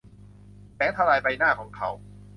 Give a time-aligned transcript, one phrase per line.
[0.75, 1.89] แสงทำลายใบหน้าของเขา